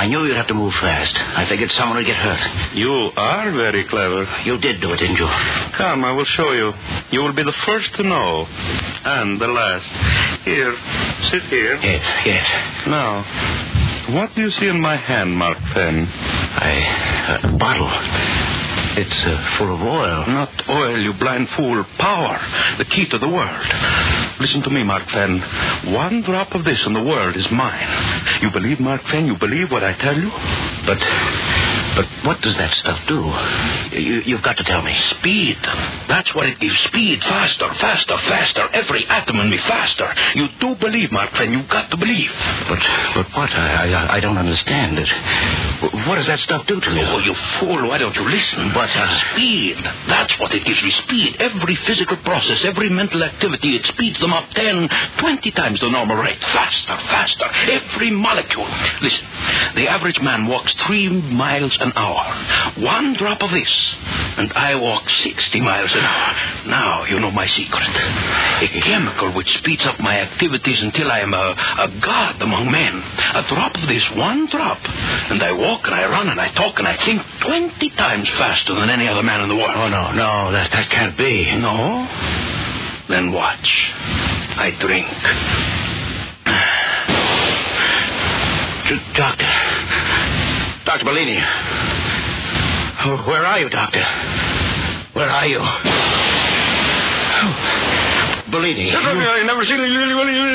I 0.00 0.06
knew 0.08 0.24
you'd 0.24 0.36
have 0.36 0.48
to 0.48 0.56
move 0.56 0.72
fast. 0.80 1.12
I 1.14 1.44
figured 1.48 1.68
someone 1.76 1.98
would 1.98 2.08
get 2.08 2.16
hurt. 2.16 2.40
You 2.72 3.12
are 3.16 3.52
very 3.52 3.84
clever. 3.84 4.24
You 4.48 4.56
did 4.58 4.80
do 4.80 4.92
it, 4.92 4.96
didn't 4.96 5.20
you? 5.20 5.28
Come, 5.76 6.04
I 6.04 6.12
will 6.12 6.28
show 6.36 6.52
you. 6.52 6.72
You 7.12 7.20
will 7.20 7.36
be 7.36 7.44
the 7.44 7.56
first 7.66 7.92
to 7.96 8.02
know. 8.02 8.46
And 8.48 9.40
the 9.40 9.48
last. 9.48 9.88
Here, 10.48 10.72
sit 11.30 11.42
here. 11.52 11.76
Yes, 11.84 12.04
yes. 12.24 12.46
Now, 12.88 14.16
what 14.16 14.32
do 14.34 14.40
you 14.40 14.50
see 14.56 14.68
in 14.68 14.80
my 14.80 14.96
hand, 14.96 15.36
Mark 15.36 15.58
Fenn? 15.74 16.08
I. 16.08 17.44
A 17.44 17.56
bottle. 17.58 18.59
It's 19.00 19.22
uh, 19.24 19.56
full 19.56 19.74
of 19.74 19.80
oil. 19.80 20.26
Not 20.28 20.52
oil, 20.68 21.00
you 21.00 21.14
blind 21.14 21.48
fool. 21.56 21.82
Power. 21.96 22.36
The 22.76 22.84
key 22.84 23.08
to 23.08 23.18
the 23.18 23.28
world. 23.28 23.66
Listen 24.40 24.62
to 24.64 24.70
me, 24.70 24.84
Mark 24.84 25.08
Fenn. 25.08 25.40
One 25.94 26.20
drop 26.20 26.52
of 26.52 26.64
this 26.64 26.82
and 26.84 26.94
the 26.94 27.02
world 27.02 27.34
is 27.34 27.46
mine. 27.50 28.42
You 28.42 28.50
believe, 28.52 28.78
Mark 28.78 29.00
Fenn? 29.10 29.24
You 29.24 29.36
believe 29.40 29.70
what 29.70 29.82
I 29.82 29.96
tell 29.96 30.16
you? 30.16 30.28
But. 30.84 31.49
But 31.96 32.06
what 32.24 32.38
does 32.40 32.56
that 32.56 32.72
stuff 32.78 32.98
do? 33.08 33.20
You, 33.96 34.22
you've 34.26 34.42
got 34.42 34.56
to 34.56 34.64
tell 34.64 34.82
me. 34.82 34.94
Speed. 35.18 35.58
That's 36.08 36.30
what 36.34 36.46
it 36.46 36.58
gives. 36.60 36.76
Speed. 36.90 37.20
Faster, 37.20 37.68
faster, 37.80 38.16
faster. 38.28 38.64
Every 38.72 39.06
atom 39.08 39.40
in 39.40 39.50
me 39.50 39.58
faster. 39.66 40.06
You 40.34 40.46
do 40.60 40.76
believe, 40.78 41.10
Mark 41.12 41.30
Fenn. 41.34 41.52
You've 41.52 41.68
got 41.70 41.90
to 41.90 41.96
believe. 41.96 42.30
But 42.68 42.80
but 43.14 43.26
what? 43.34 43.50
I 43.50 43.90
I, 43.90 44.16
I 44.16 44.20
don't 44.20 44.38
understand 44.38 44.98
it. 44.98 45.10
What 46.06 46.16
does 46.16 46.28
that 46.28 46.38
stuff 46.40 46.66
do 46.66 46.78
to 46.80 46.90
you? 46.90 47.04
Oh, 47.06 47.18
you 47.18 47.34
fool. 47.58 47.88
Why 47.88 47.98
don't 47.98 48.14
you 48.14 48.26
listen? 48.28 48.70
But 48.74 48.90
uh, 48.90 49.08
Speed. 49.32 49.76
That's 50.06 50.34
what 50.38 50.52
it 50.54 50.64
gives 50.64 50.80
me. 50.82 50.92
Speed. 51.04 51.40
Every 51.40 51.76
physical 51.86 52.16
process, 52.22 52.62
every 52.64 52.90
mental 52.90 53.22
activity, 53.22 53.76
it 53.76 53.84
speeds 53.86 54.20
them 54.20 54.32
up 54.32 54.48
10, 54.54 54.88
20 55.20 55.50
times 55.52 55.80
the 55.80 55.90
normal 55.90 56.16
rate. 56.16 56.38
Faster, 56.52 56.96
faster. 57.10 57.48
Every 57.70 58.10
molecule. 58.10 58.68
Listen, 59.02 59.24
the 59.74 59.88
average 59.88 60.20
man 60.22 60.46
walks 60.46 60.74
three 60.86 61.08
miles 61.08 61.76
an 61.80 61.92
hour. 61.96 62.22
One 62.84 63.16
drop 63.18 63.40
of 63.40 63.50
this, 63.50 63.72
and 64.36 64.52
I 64.52 64.76
walk 64.76 65.02
60 65.24 65.60
miles 65.60 65.90
an 65.92 66.04
hour. 66.04 66.32
Now 66.68 67.04
you 67.04 67.18
know 67.20 67.30
my 67.30 67.46
secret. 67.46 67.92
A 68.60 68.68
chemical 68.84 69.34
which 69.34 69.48
speeds 69.58 69.84
up 69.86 69.98
my 70.00 70.20
activities 70.20 70.78
until 70.82 71.10
I 71.10 71.20
am 71.20 71.34
a, 71.34 71.46
a 71.56 71.88
god 72.04 72.42
among 72.42 72.70
men. 72.70 72.94
A 73.00 73.42
drop 73.48 73.74
of 73.74 73.88
this, 73.88 74.04
one 74.16 74.46
drop, 74.52 74.78
and 74.84 75.42
I 75.42 75.52
walk 75.52 75.82
and 75.84 75.94
I 75.94 76.04
run 76.06 76.28
and 76.28 76.40
I 76.40 76.52
talk 76.54 76.78
and 76.78 76.86
I 76.86 76.96
think 77.04 77.22
20 77.46 77.90
times 77.96 78.28
faster 78.38 78.74
than 78.74 78.90
any 78.90 79.08
other 79.08 79.22
man 79.22 79.40
in 79.40 79.48
the 79.48 79.56
world. 79.56 79.72
Oh 79.74 79.88
no, 79.88 80.12
no, 80.12 80.52
that 80.52 80.70
that 80.72 80.90
can't 80.90 81.16
be. 81.16 81.48
No? 81.56 82.06
Then 83.08 83.32
watch. 83.32 83.68
I 84.56 84.70
drink. 84.78 85.06
Doctor. 89.16 89.69
Dr. 90.90 91.06
Bellini. 91.06 91.38
Oh, 91.38 93.22
Where 93.30 93.46
are 93.46 93.62
you, 93.62 93.70
Doctor? 93.70 94.02
Where 95.14 95.30
are 95.30 95.46
you? 95.46 95.62
Oh, 95.62 95.70
Bellini. 98.50 98.90
I 98.90 99.46
never 99.46 99.62
seen 99.70 99.78
Bellini, 99.78 100.18
Bellini, 100.18 100.50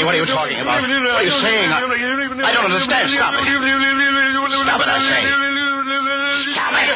what 0.00 0.16
are 0.16 0.24
you 0.24 0.24
talking 0.24 0.56
about? 0.64 0.80
What 0.80 0.88
are 0.88 1.28
you 1.28 1.36
saying? 1.44 1.68
I, 1.68 1.84
I 1.84 2.56
don't 2.56 2.72
understand. 2.72 3.12
Stop 3.12 3.36
it. 3.36 3.44
Stop 4.64 4.80
it, 4.80 4.88
I 4.88 4.96
say. 5.12 5.28
Stop 6.56 6.72
it. 6.72 6.88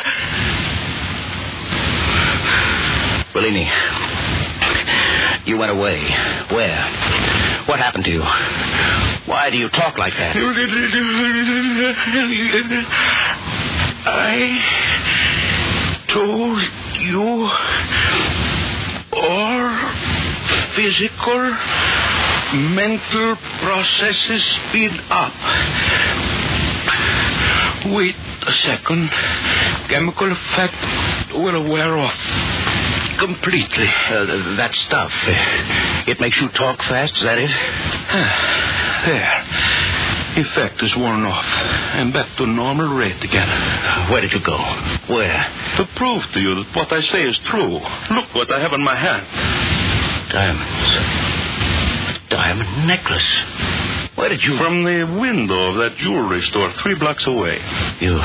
Bellini, 3.37 3.69
you 5.45 5.59
went 5.59 5.71
away. 5.71 6.01
Where? 6.49 6.81
What 7.67 7.79
happened 7.81 8.05
to 8.05 8.11
you? 8.11 8.23
Why 9.27 9.51
do 9.51 9.57
you 9.59 9.69
talk 9.71 9.99
like 9.99 10.13
that? 10.15 10.37
I 14.07 14.59
told 16.15 16.63
you 17.03 17.51
all 19.13 19.75
physical, 20.77 21.43
mental 22.77 23.37
processes 23.63 24.43
speed 24.69 24.93
up. 25.11 25.33
Wait 27.97 28.15
a 28.15 28.53
second. 28.63 29.11
Chemical 29.91 30.33
effect 30.33 31.35
will 31.35 31.69
wear 31.69 31.99
off 31.99 32.66
completely. 33.19 33.89
Uh, 33.89 34.57
that 34.57 34.73
stuff. 34.87 35.13
It 36.09 36.21
makes 36.21 36.39
you 36.41 36.49
talk 36.57 36.79
fast, 36.87 37.13
is 37.17 37.25
that 37.25 37.39
it? 37.39 37.53
There. 39.07 39.37
Effect 40.37 40.77
is 40.85 40.93
worn 40.97 41.25
off. 41.25 41.49
I'm 41.97 42.13
back 42.13 42.29
to 42.37 42.47
normal 42.47 42.93
rate 42.93 43.23
again. 43.25 43.49
Where 44.13 44.21
did 44.21 44.33
you 44.33 44.45
go? 44.45 44.59
Where? 45.09 45.41
To 45.81 45.85
prove 45.97 46.23
to 46.35 46.41
you 46.41 46.61
that 46.61 46.69
what 46.77 46.93
I 46.93 47.01
say 47.13 47.25
is 47.25 47.39
true, 47.49 47.81
look 48.13 48.29
what 48.37 48.53
I 48.53 48.61
have 48.61 48.73
in 48.73 48.85
my 48.85 48.97
hand. 48.97 49.25
Diamonds. 50.33 50.91
A 52.13 52.15
diamond 52.29 52.87
necklace. 52.87 53.31
Where 54.17 54.29
did 54.29 54.43
you... 54.45 54.57
From 54.59 54.85
the 54.85 55.05
window 55.21 55.73
of 55.73 55.77
that 55.77 55.97
jewelry 55.99 56.43
store 56.51 56.73
three 56.83 56.99
blocks 56.99 57.25
away. 57.27 57.57
You... 58.01 58.21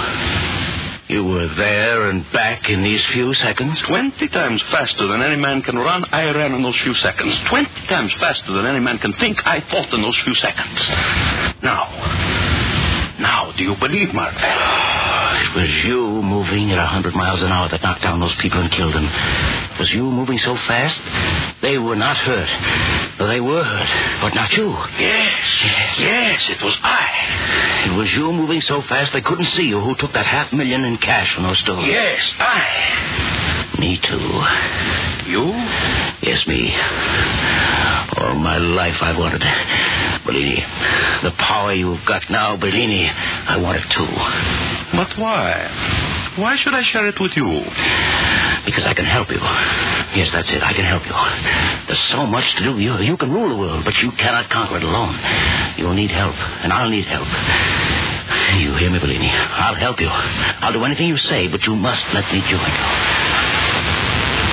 You 1.11 1.25
were 1.25 1.53
there 1.57 2.09
and 2.09 2.23
back 2.31 2.69
in 2.69 2.81
these 2.83 3.05
few 3.11 3.33
seconds? 3.33 3.77
Twenty 3.85 4.29
times 4.29 4.63
faster 4.71 5.07
than 5.07 5.21
any 5.21 5.35
man 5.35 5.61
can 5.61 5.75
run, 5.75 6.05
I 6.09 6.23
ran 6.31 6.53
in 6.53 6.63
those 6.63 6.79
few 6.85 6.93
seconds. 6.93 7.35
Twenty 7.49 7.85
times 7.89 8.13
faster 8.17 8.53
than 8.53 8.65
any 8.65 8.79
man 8.79 8.97
can 8.97 9.11
think, 9.19 9.37
I 9.43 9.59
thought 9.59 9.91
in 9.91 10.01
those 10.01 10.17
few 10.23 10.33
seconds. 10.35 10.79
Now. 11.61 11.91
Now, 13.19 13.51
do 13.57 13.61
you 13.61 13.75
believe, 13.77 14.13
Mark? 14.13 14.35
It 15.51 15.59
was 15.59 15.71
you 15.83 15.99
moving 16.23 16.71
at 16.71 16.79
a 16.79 16.87
hundred 16.87 17.13
miles 17.13 17.43
an 17.43 17.51
hour 17.51 17.67
that 17.67 17.83
knocked 17.83 18.01
down 18.03 18.19
those 18.23 18.35
people 18.39 18.61
and 18.63 18.71
killed 18.71 18.95
them. 18.95 19.03
It 19.03 19.79
was 19.83 19.91
you 19.91 20.03
moving 20.07 20.39
so 20.39 20.55
fast, 20.67 20.95
they 21.61 21.77
were 21.77 21.95
not 21.95 22.15
hurt. 22.15 22.47
They 23.19 23.41
were 23.43 23.59
hurt, 23.63 23.91
but 24.23 24.31
not 24.33 24.47
you. 24.55 24.71
Yes. 24.95 25.35
Yes. 25.63 25.91
Yes, 25.99 26.39
it 26.55 26.63
was 26.63 26.75
I. 26.81 27.91
It 27.91 27.93
was 27.99 28.07
you 28.15 28.31
moving 28.31 28.61
so 28.61 28.81
fast 28.87 29.11
they 29.11 29.19
couldn't 29.21 29.51
see 29.51 29.63
you 29.67 29.81
who 29.81 29.93
took 29.99 30.13
that 30.13 30.25
half 30.25 30.53
million 30.53 30.85
in 30.85 30.95
cash 30.97 31.35
from 31.35 31.43
those 31.43 31.59
stores. 31.59 31.83
Yes, 31.85 32.19
I. 32.39 33.75
Me 33.77 33.99
too. 33.99 34.31
You? 35.35 35.51
Yes, 36.23 36.47
me. 36.47 36.71
All 38.17 38.35
my 38.39 38.57
life 38.57 38.95
I 39.01 39.17
wanted. 39.17 39.43
Bellini, 40.25 40.61
the 41.23 41.31
power 41.37 41.73
you've 41.73 42.05
got 42.05 42.21
now, 42.29 42.55
Bellini, 42.55 43.09
I 43.09 43.57
want 43.57 43.77
it 43.81 43.87
too. 43.89 44.09
But 44.93 45.09
why? 45.17 45.65
Why 46.37 46.55
should 46.61 46.73
I 46.73 46.83
share 46.93 47.07
it 47.07 47.17
with 47.19 47.33
you? 47.35 47.47
Because 48.65 48.85
I 48.85 48.93
can 48.93 49.05
help 49.05 49.29
you. 49.33 49.41
Yes, 50.15 50.29
that's 50.31 50.51
it. 50.51 50.61
I 50.61 50.73
can 50.73 50.85
help 50.85 51.03
you. 51.03 51.15
There's 51.87 52.05
so 52.13 52.25
much 52.29 52.45
to 52.57 52.63
do. 52.63 52.79
You, 52.79 52.99
you 53.01 53.17
can 53.17 53.31
rule 53.31 53.49
the 53.49 53.57
world, 53.57 53.83
but 53.83 53.95
you 53.99 54.11
cannot 54.15 54.49
conquer 54.49 54.77
it 54.77 54.83
alone. 54.83 55.17
You'll 55.77 55.97
need 55.97 56.11
help, 56.11 56.35
and 56.35 56.71
I'll 56.71 56.89
need 56.89 57.07
help. 57.09 57.27
You 58.61 58.75
hear 58.77 58.91
me, 58.91 58.99
Bellini? 58.99 59.27
I'll 59.27 59.75
help 59.75 59.99
you. 59.99 60.07
I'll 60.07 60.73
do 60.73 60.83
anything 60.83 61.07
you 61.07 61.17
say, 61.17 61.47
but 61.47 61.63
you 61.63 61.75
must 61.75 62.03
let 62.13 62.25
me 62.31 62.39
join 62.47 62.71
you. 62.71 62.87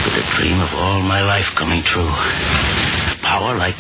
With 0.09 0.15
the 0.17 0.27
dream 0.39 0.59
of 0.65 0.73
all 0.75 1.03
my 1.03 1.23
life 1.23 1.47
coming 1.59 1.83
true. 1.85 2.11
Power 3.23 3.55
like. 3.59 3.79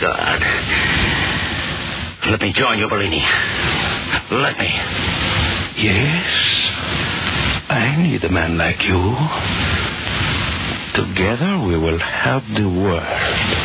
God. 0.00 0.40
Let 2.30 2.40
me 2.40 2.52
join 2.52 2.78
you, 2.78 2.88
Bellini. 2.88 3.24
Let 4.30 4.58
me. 4.58 4.70
Yes. 5.76 6.26
I 7.70 7.96
need 7.98 8.22
a 8.24 8.30
man 8.30 8.58
like 8.58 8.82
you. 8.82 9.14
Together 10.94 11.58
we 11.66 11.78
will 11.78 11.98
help 11.98 12.44
the 12.54 12.68
world. 12.68 13.57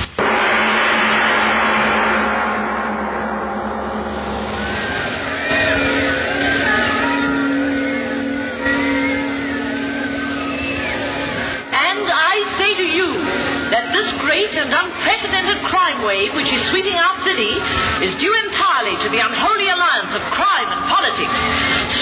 Is 18.04 18.12
due 18.20 18.36
entirely 18.52 19.00
to 19.00 19.08
the 19.08 19.22
unholy 19.24 19.68
alliance 19.72 20.12
of 20.12 20.22
crime 20.36 20.68
and 20.68 20.82
politics. 20.92 21.38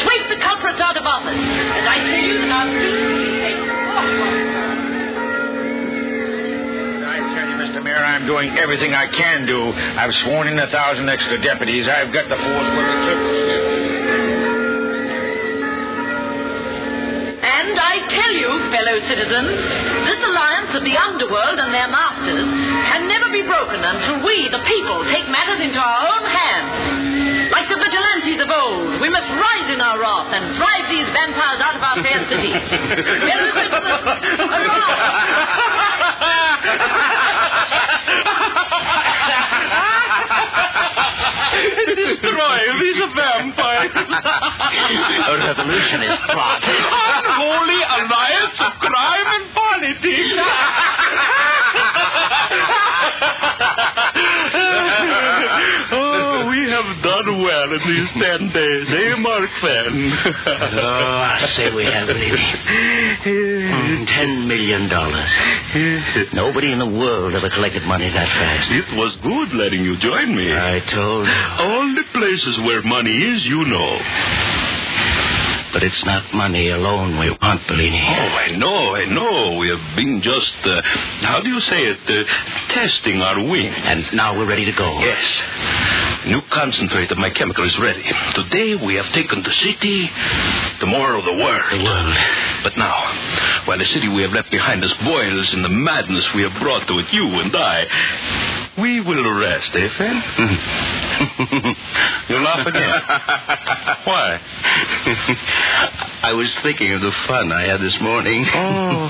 Sweep 0.01 0.25
the 0.33 0.39
culprits 0.41 0.81
out 0.81 0.97
of 0.97 1.05
office, 1.05 1.37
and 1.37 1.85
I 1.85 1.97
tell 2.01 2.25
you 2.25 2.41
that 2.41 2.49
our 2.49 2.65
streets 2.73 2.97
will 2.97 3.21
be 3.21 3.29
safe 3.37 3.61
for 3.61 3.77
I 7.05 7.17
tell 7.37 7.47
you, 7.53 7.57
Mr. 7.61 7.85
Mayor, 7.85 8.01
I'm 8.01 8.25
doing 8.25 8.49
everything 8.57 8.97
I 8.97 9.05
can 9.13 9.45
do. 9.45 9.69
I've 9.69 10.13
sworn 10.25 10.49
in 10.49 10.57
a 10.57 10.65
thousand 10.73 11.05
extra 11.05 11.37
deputies. 11.37 11.85
I've 11.85 12.09
got 12.09 12.25
the 12.25 12.39
force 12.39 12.69
it 12.81 12.99
took 13.05 13.21
us. 13.21 13.39
And 17.45 17.77
I 17.77 17.95
tell 18.09 18.33
you, 18.41 18.49
fellow 18.73 18.97
citizens, 19.05 19.90
this 20.11 20.19
alliance 20.27 20.75
of 20.75 20.83
the 20.83 20.91
underworld 20.99 21.55
and 21.55 21.71
their 21.71 21.87
masters 21.87 22.43
can 22.43 23.07
never 23.07 23.31
be 23.31 23.47
broken 23.47 23.79
until 23.79 24.19
we, 24.27 24.51
the 24.51 24.59
people, 24.67 25.07
take 25.07 25.31
matters 25.31 25.63
into 25.63 25.79
our 25.79 25.99
own 26.03 26.27
hands. 26.27 27.51
Like 27.55 27.71
the 27.71 27.79
vigilantes 27.79 28.43
of 28.43 28.49
old, 28.51 28.99
we 28.99 29.07
must 29.07 29.27
rise 29.31 29.71
in 29.71 29.79
our 29.79 29.95
wrath 29.99 30.35
and 30.35 30.55
drive 30.59 30.85
these 30.91 31.07
vampires 31.15 31.63
out 31.63 31.75
of 31.79 31.83
our 31.83 32.03
fair 32.03 32.27
city. 32.27 32.51
Fellow 33.31 33.47
citizens, 33.55 34.03
Destroy 42.01 42.59
these 42.79 43.01
vampires. 43.15 43.91
A 44.01 45.37
revolutionist 45.37 46.21
plot. 46.31 46.61
Unholy 46.63 47.81
alliance 47.81 48.57
of 48.61 48.73
crime 48.79 49.27
and 49.35 49.45
politics. 49.53 50.35
oh, 55.91 56.47
we 56.49 56.59
have 56.71 57.03
done 57.03 57.41
well 57.41 57.69
in 57.73 57.81
these 57.87 58.09
ten 58.21 58.49
days, 58.53 58.87
eh, 58.89 59.15
Mark 59.19 59.49
Fenn? 59.61 60.11
Oh, 60.79 61.21
I 61.21 61.39
say 61.57 61.73
we 61.75 61.83
have, 61.85 62.07
baby. 62.07 62.37
Ten 64.21 64.47
million 64.47 64.87
dollars. 64.87 65.31
Nobody 66.33 66.71
in 66.71 66.77
the 66.77 66.85
world 66.85 67.33
ever 67.33 67.49
collected 67.49 67.81
money 67.89 68.05
that 68.05 68.29
fast. 68.37 68.69
It 68.69 68.93
was 68.93 69.17
good 69.25 69.49
letting 69.57 69.81
you 69.81 69.97
join 69.97 70.35
me. 70.37 70.45
I 70.45 70.77
told 70.93 71.25
you. 71.25 71.33
All 71.57 71.87
the 71.97 72.05
places 72.13 72.61
where 72.61 72.83
money 72.83 73.09
is, 73.17 73.41
you 73.49 73.65
know. 73.65 73.97
But 75.73 75.83
it's 75.83 76.03
not 76.03 76.33
money 76.33 76.69
alone 76.69 77.17
we 77.17 77.31
want, 77.41 77.63
Bellini. 77.67 78.03
Oh, 78.03 78.31
I 78.35 78.47
know, 78.59 78.95
I 78.95 79.05
know. 79.07 79.57
We 79.57 79.71
have 79.71 79.95
been 79.95 80.19
just, 80.19 80.59
uh, 80.67 80.81
how 81.23 81.39
do 81.41 81.47
you 81.47 81.61
say 81.61 81.79
it, 81.87 82.03
uh, 82.03 82.75
testing 82.75 83.21
our 83.23 83.39
wing. 83.39 83.71
And 83.71 84.03
now 84.13 84.37
we're 84.37 84.47
ready 84.47 84.65
to 84.65 84.75
go. 84.75 84.99
Yes. 84.99 85.23
New 86.27 86.41
concentrate 86.51 87.09
of 87.11 87.17
my 87.17 87.31
chemical 87.31 87.65
is 87.65 87.77
ready. 87.81 88.03
Today 88.35 88.75
we 88.75 88.95
have 88.95 89.07
taken 89.15 89.41
the 89.41 89.55
city, 89.63 90.11
tomorrow 90.79 91.23
the 91.23 91.39
world. 91.39 91.71
The 91.71 91.83
world. 91.83 92.17
But 92.63 92.77
now, 92.77 93.65
while 93.65 93.79
the 93.79 93.89
city 93.95 94.11
we 94.11 94.21
have 94.21 94.31
left 94.35 94.51
behind 94.51 94.83
us 94.83 94.93
boils 95.03 95.49
in 95.53 95.63
the 95.63 95.71
madness 95.71 96.27
we 96.35 96.43
have 96.43 96.53
brought 96.61 96.85
to 96.87 96.99
it, 96.99 97.07
you 97.11 97.25
and 97.41 97.55
I, 97.55 98.60
we 98.77 99.01
will 99.01 99.33
rest, 99.35 99.69
eh, 99.75 99.87
Fenn? 99.97 100.21
you 102.29 102.37
laugh 102.39 102.65
again. 102.65 102.91
Why? 104.05 104.39
I 106.23 106.33
was 106.33 106.55
thinking 106.63 106.93
of 106.93 107.01
the 107.01 107.11
fun 107.27 107.51
I 107.51 107.63
had 107.67 107.81
this 107.81 107.97
morning. 108.01 108.45
Oh, 108.53 109.09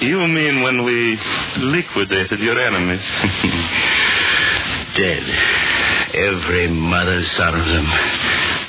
you 0.00 0.18
mean 0.28 0.62
when 0.62 0.84
we 0.84 1.18
liquidated 1.58 2.40
your 2.40 2.58
enemies? 2.58 3.04
Dead. 4.96 5.24
Every 6.14 6.68
mother's 6.68 7.28
son 7.36 7.60
of 7.60 7.66
them. 7.66 7.86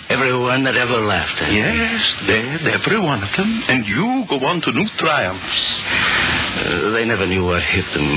Everyone 0.09 0.63
that 0.65 0.75
ever 0.75 1.05
laughed 1.05 1.41
at 1.41 1.49
me. 1.49 1.57
Yes, 1.57 2.01
dead, 2.27 2.67
every 2.67 2.99
one 2.99 3.23
of 3.23 3.29
them. 3.37 3.63
And 3.69 3.85
you 3.85 4.25
go 4.27 4.43
on 4.45 4.59
to 4.61 4.71
new 4.71 4.89
triumphs. 4.97 5.79
Uh, 6.49 6.91
they 6.97 7.05
never 7.05 7.25
knew 7.27 7.45
what 7.45 7.61
hit 7.61 7.85
them. 7.93 8.09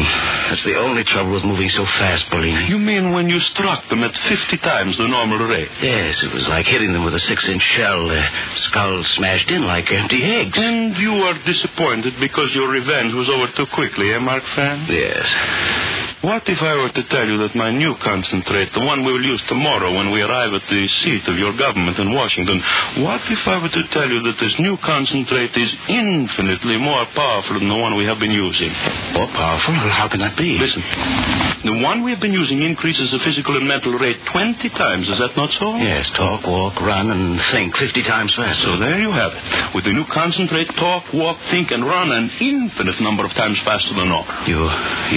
That's 0.48 0.64
the 0.64 0.76
only 0.80 1.04
trouble 1.04 1.32
with 1.36 1.44
moving 1.44 1.68
so 1.68 1.84
fast, 2.00 2.24
Bellini. 2.30 2.66
You 2.68 2.78
mean 2.78 3.12
when 3.12 3.28
you 3.28 3.38
struck 3.52 3.84
them 3.88 4.02
at 4.02 4.12
50 4.28 4.56
times 4.64 4.96
the 4.98 5.06
normal 5.06 5.38
rate? 5.46 5.68
Yes, 5.82 6.16
it 6.24 6.32
was 6.34 6.46
like 6.48 6.66
hitting 6.66 6.92
them 6.92 7.04
with 7.04 7.14
a 7.14 7.20
six-inch 7.28 7.62
shell. 7.76 8.08
Their 8.08 8.28
skulls 8.70 9.06
smashed 9.16 9.50
in 9.50 9.64
like 9.64 9.90
empty 9.92 10.22
eggs. 10.24 10.56
And 10.56 10.96
you 10.96 11.12
are 11.28 11.36
disappointed 11.44 12.14
because 12.20 12.50
your 12.54 12.68
revenge 12.70 13.12
was 13.14 13.28
over 13.28 13.52
too 13.56 13.66
quickly, 13.74 14.12
eh, 14.12 14.18
Mark 14.18 14.42
Fan? 14.56 14.86
Yes. 14.88 15.26
What 16.22 16.46
if 16.46 16.62
I 16.62 16.78
were 16.78 16.94
to 16.94 17.04
tell 17.10 17.26
you 17.26 17.34
that 17.42 17.58
my 17.58 17.74
new 17.74 17.98
concentrate, 17.98 18.70
the 18.70 18.86
one 18.86 19.02
we 19.02 19.10
will 19.10 19.26
use 19.26 19.42
tomorrow 19.50 19.90
when 19.90 20.14
we 20.14 20.22
arrive 20.22 20.54
at 20.54 20.62
the 20.70 20.82
seat 21.02 21.26
of 21.26 21.34
your 21.34 21.50
government 21.58 21.98
in 21.98 22.14
Washington, 22.14 22.62
what 23.02 23.26
if 23.26 23.42
I 23.42 23.58
were 23.58 23.74
to 23.74 23.84
tell 23.90 24.06
you 24.06 24.22
that 24.30 24.38
this 24.38 24.54
new 24.62 24.78
concentrate 24.86 25.50
is 25.58 25.70
infinitely 25.90 26.78
more 26.78 27.02
powerful 27.18 27.58
than 27.58 27.66
the 27.66 27.74
one 27.74 27.98
we 27.98 28.06
have 28.06 28.22
been 28.22 28.30
using? 28.30 28.70
More 29.18 29.34
powerful? 29.34 29.74
How 29.90 30.06
can 30.06 30.22
that 30.22 30.38
be? 30.38 30.54
Listen. 30.62 30.86
The 31.66 31.82
one 31.82 32.06
we 32.06 32.14
have 32.14 32.22
been 32.22 32.34
using 32.34 32.62
increases 32.62 33.10
the 33.10 33.18
physical 33.26 33.58
and 33.58 33.66
mental 33.66 33.90
rate 33.98 34.22
20 34.30 34.62
times. 34.78 35.10
Is 35.10 35.18
that 35.18 35.34
not 35.34 35.50
so? 35.58 35.74
Yes, 35.74 36.06
talk, 36.14 36.46
walk, 36.46 36.78
run, 36.78 37.10
and 37.10 37.38
think 37.50 37.74
50 37.74 37.98
times 38.06 38.30
faster. 38.38 38.62
So 38.62 38.78
there 38.78 39.02
you 39.02 39.10
have 39.10 39.34
it. 39.34 39.74
With 39.74 39.90
the 39.90 39.94
new 39.94 40.06
concentrate, 40.14 40.70
talk, 40.78 41.02
walk, 41.14 41.42
think, 41.50 41.74
and 41.74 41.82
run 41.82 42.14
an 42.14 42.30
infinite 42.38 43.02
number 43.02 43.26
of 43.26 43.34
times 43.34 43.58
faster 43.66 43.90
than 43.94 44.06
normal. 44.06 44.30
You, 44.46 44.62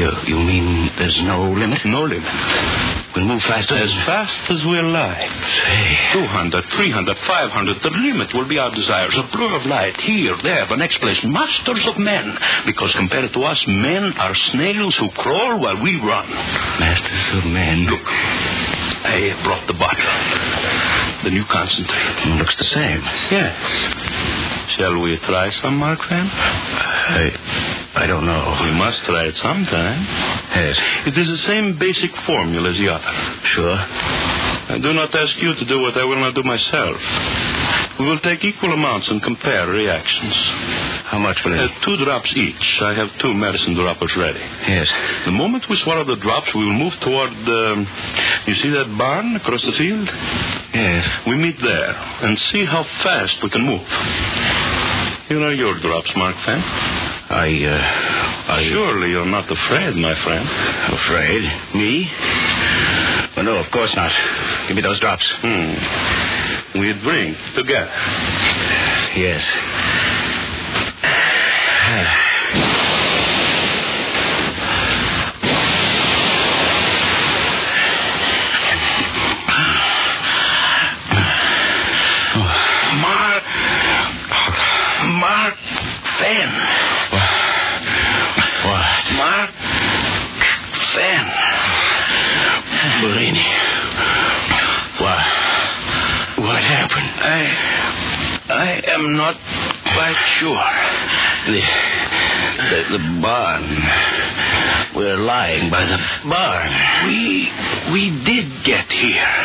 you, 0.02 0.10
you 0.34 0.38
mean 0.42 0.95
there's 0.98 1.20
no 1.24 1.52
limit? 1.52 1.80
No 1.86 2.04
limit. 2.04 2.24
We'll 3.16 3.28
move 3.28 3.44
faster? 3.48 3.76
As 3.76 3.92
fast 4.04 4.52
as 4.52 4.60
we 4.68 4.80
like. 4.82 5.32
Say. 5.64 6.20
200, 6.20 6.64
300, 6.76 7.18
500. 7.28 7.84
The 7.84 7.96
limit 7.96 8.32
will 8.36 8.48
be 8.48 8.60
our 8.60 8.72
desires. 8.76 9.16
A 9.16 9.28
blur 9.32 9.56
of 9.56 9.66
light 9.68 9.96
here, 10.04 10.36
there, 10.44 10.68
the 10.68 10.76
next 10.76 11.00
place. 11.00 11.20
Masters 11.24 11.84
of 11.88 11.98
men. 11.98 12.36
Because 12.66 12.94
compared 12.96 13.32
to 13.32 13.42
us, 13.44 13.60
men 13.68 14.14
are 14.20 14.36
snails 14.52 14.96
who 15.00 15.10
crawl 15.16 15.60
while 15.60 15.82
we 15.82 15.96
run. 16.00 16.28
Masters 16.80 17.28
of 17.40 17.52
men. 17.52 17.88
Look, 17.88 18.04
I 18.04 19.32
brought 19.44 19.68
the 19.68 19.80
bottle. 19.80 20.16
The 21.24 21.32
new 21.32 21.46
concentrate. 21.52 22.40
Looks 22.40 22.56
the 22.60 22.70
same. 22.76 23.02
Yes. 23.32 23.56
Shall 24.78 25.00
we 25.00 25.18
try 25.24 25.52
some, 25.62 25.78
Mark 25.78 26.00
Van? 26.10 26.28
I, 26.28 27.32
I 27.96 28.06
don't 28.08 28.26
know. 28.28 28.44
We 28.68 28.72
must 28.76 29.00
try 29.08 29.24
it 29.32 29.36
sometime. 29.40 30.04
Yes. 30.52 30.76
It 31.08 31.16
is 31.16 31.28
the 31.32 31.42
same 31.48 31.80
basic 31.80 32.12
formula 32.28 32.70
as 32.72 32.78
the 32.78 32.92
other. 32.92 33.14
Sure. 33.56 33.72
I 33.72 34.78
do 34.84 34.92
not 34.92 35.16
ask 35.16 35.32
you 35.40 35.56
to 35.56 35.66
do 35.66 35.80
what 35.80 35.96
I 35.96 36.04
will 36.04 36.20
not 36.20 36.36
do 36.36 36.44
myself. 36.44 37.00
We 37.96 38.04
will 38.04 38.20
take 38.20 38.44
equal 38.44 38.74
amounts 38.76 39.08
and 39.08 39.24
compare 39.24 39.72
reactions. 39.72 40.36
How 41.08 41.20
much 41.24 41.40
will 41.46 41.56
it? 41.56 41.72
Uh, 41.72 41.86
two 41.88 41.96
drops 42.04 42.28
each. 42.36 42.66
I 42.84 42.92
have 43.00 43.08
two 43.24 43.32
medicine 43.34 43.80
droppers 43.80 44.12
ready. 44.20 44.44
yes. 44.68 44.92
The 45.24 45.32
moment 45.32 45.64
we 45.70 45.80
swallow 45.80 46.04
the 46.04 46.20
drops, 46.20 46.52
we 46.52 46.68
will 46.68 46.76
move 46.76 46.94
toward 47.00 47.32
the. 47.32 47.86
You 48.52 48.56
see 48.60 48.72
that 48.76 48.92
barn 49.00 49.40
across 49.40 49.64
the 49.64 49.72
field? 49.80 50.10
Yes. 50.76 51.04
We 51.32 51.40
meet 51.40 51.56
there 51.64 51.96
and 51.96 52.36
see 52.52 52.66
how 52.68 52.84
fast 53.08 53.40
we 53.40 53.50
can 53.50 53.64
move. 53.64 53.88
You 55.32 55.40
know 55.40 55.50
your 55.56 55.80
drops, 55.80 56.12
Mark 56.18 56.36
Fan. 56.44 56.60
I, 57.30 57.50
uh, 57.66 58.54
I... 58.54 58.70
Surely 58.72 59.10
you're 59.10 59.26
not 59.26 59.46
afraid, 59.50 59.96
my 59.96 60.14
friend. 60.24 60.48
Afraid? 60.94 61.42
Me? 61.76 62.08
Well, 63.36 63.46
no, 63.46 63.56
of 63.58 63.72
course 63.72 63.94
not. 63.96 64.12
Give 64.68 64.76
me 64.76 64.82
those 64.82 65.00
drops. 65.00 65.26
Hmm. 65.42 66.80
We 66.80 66.94
drink 67.02 67.38
together. 67.56 67.90
Yes. 69.16 69.44
Mark. 83.02 83.44
Mark 85.20 85.56
Fan. 86.20 86.50
What? 88.66 89.04
Mark 89.16 89.50
Fan. 90.96 91.26
Bellini. 93.02 93.46
What? 95.00 95.26
What 96.46 96.62
happened? 96.64 97.10
I. 97.22 97.72
I 98.48 98.82
am 98.94 99.18
not 99.18 99.36
quite 99.96 100.16
sure. 100.40 100.72
The, 101.48 101.62
the, 102.70 102.80
the 102.98 103.22
barn. 103.22 103.64
We're 104.96 105.18
lying 105.18 105.70
by 105.70 105.86
the 105.86 105.98
barn. 106.30 106.72
We. 107.08 107.52
We 107.94 108.10
did 108.26 108.64
get 108.66 108.88
here. 108.90 109.36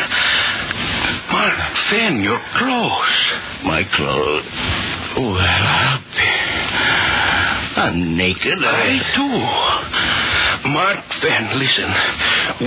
Mark 1.31 1.59
Fan, 1.89 2.21
your 2.23 2.41
clothes. 2.57 3.17
My 3.63 3.83
clothes. 3.95 4.45
Well, 5.17 5.37
I'll 5.37 5.99
be- 5.99 6.39
I'm 7.81 8.17
naked. 8.17 8.59
I 8.59 8.99
too. 9.15 10.69
Mark 10.71 10.99
Van, 11.21 11.57
listen. 11.59 11.91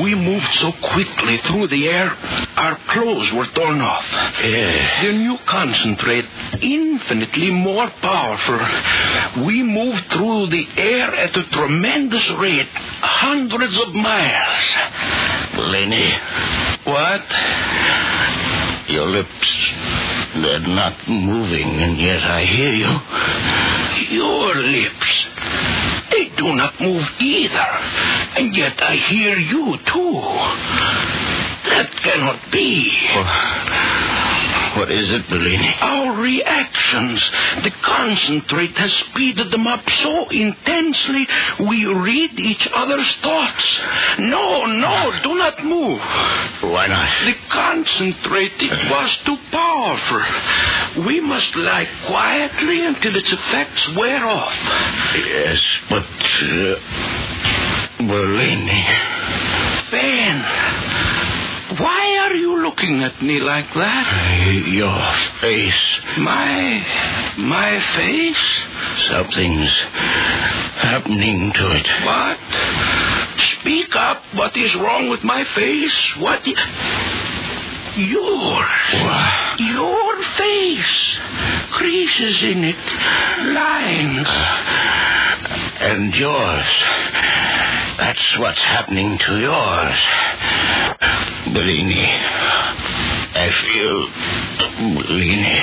We 0.03 0.15
moved 0.15 0.47
so 0.61 0.73
quickly 0.93 1.39
through 1.49 1.69
the 1.69 1.87
air, 1.89 2.11
our 2.57 2.79
clothes 2.91 3.31
were 3.37 3.47
torn 3.55 3.81
off. 3.81 4.05
Yeah. 4.43 5.03
The 5.07 5.13
new 5.13 5.37
concentrate, 5.49 6.25
infinitely 6.63 7.51
more 7.51 7.89
powerful. 8.03 9.47
We 9.47 9.63
moved 9.63 10.03
through 10.13 10.49
the 10.51 10.65
air 10.77 11.15
at 11.15 11.37
a 11.37 11.45
tremendous 11.51 12.27
rate, 12.41 12.69
hundreds 13.01 13.79
of 13.87 13.95
miles. 13.95 14.65
Bellini, 15.57 16.11
What? 16.85 17.23
your 18.89 19.07
lips, 19.09 19.49
they're 20.43 20.61
not 20.61 20.97
moving, 21.09 21.69
and 21.83 21.99
yet 21.99 22.23
I 22.23 22.45
hear 22.45 22.73
you. 22.73 22.93
Your 24.19 24.55
lips. 24.57 25.24
Do 26.45 26.55
not 26.55 26.79
move 26.79 27.09
either. 27.21 27.71
And 28.37 28.55
yet 28.55 28.77
I 28.77 28.97
hear 29.09 29.39
you 29.39 29.79
too. 29.91 30.21
That 31.71 31.89
cannot 32.03 32.53
be. 32.53 32.93
What 34.77 34.91
is 34.91 35.07
it, 35.07 35.29
Bellini? 35.31 35.75
Our 35.81 36.21
reactions. 36.21 37.23
The 37.63 37.71
concentrate 37.85 38.77
has 38.77 38.93
speeded 39.11 39.51
them 39.53 39.67
up 39.67 39.85
so 40.03 40.29
intensely 40.31 41.27
we 41.69 41.87
read 41.87 42.39
each 42.39 42.67
other's 42.75 43.11
thoughts. 43.23 43.65
No, 44.19 44.67
no, 44.67 45.13
do 45.23 45.35
not 45.39 45.65
move. 45.65 46.01
Why 46.73 46.87
not? 46.89 47.09
The 47.25 47.35
concentrate, 47.53 48.59
it 48.59 48.91
was 48.91 49.11
too 49.25 49.37
powerful. 49.51 51.07
We 51.07 51.21
must 51.21 51.55
lie 51.57 51.87
quietly 52.07 52.87
until 52.87 53.17
its 53.17 53.33
effects 53.33 53.89
wear 53.97 54.27
off. 54.27 54.55
Yes, 55.15 55.61
but. 55.89 56.03
Uh, 56.03 56.75
Bellini. 57.99 58.85
Ben, 59.91 60.43
why 61.79 62.19
are 62.27 62.35
you 62.35 62.64
looking 62.75 63.03
at 63.05 63.23
me 63.23 63.39
like 63.39 63.71
that? 63.75 64.07
Your 64.67 64.99
face. 65.41 66.01
My. 66.19 66.83
my 67.39 67.79
face? 67.95 68.47
Something's 69.11 69.71
happening 70.83 71.53
to 71.55 71.67
it. 71.71 71.87
What? 72.05 72.39
Speak 73.61 73.95
up. 73.95 74.23
What 74.35 74.57
is 74.57 74.75
wrong 74.83 75.09
with 75.09 75.23
my 75.23 75.45
face? 75.55 76.15
What? 76.19 76.43
Yours. 77.97 78.83
What? 79.07 79.61
Your 79.61 80.17
face. 80.35 81.19
Creases 81.79 82.43
in 82.43 82.65
it. 82.65 82.85
Lines. 83.55 84.27
Uh, 84.27 85.95
and 85.95 86.15
yours. 86.15 86.71
That's 87.99 88.37
what's 88.41 88.63
happening 88.63 89.17
to 89.27 89.39
yours. 89.39 89.99
Bellini. 91.55 92.44
I 93.45 93.51
feel. 93.61 94.09
Bellini. 95.05 95.61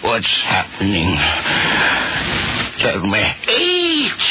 What's 0.00 0.32
happening? 0.48 1.12
Tell 2.80 3.04
me. 3.04 3.20
Age. 3.44 4.28